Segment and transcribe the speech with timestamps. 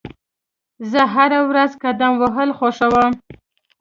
[0.91, 3.11] زه هره ورځ قدم وهل خوښوم.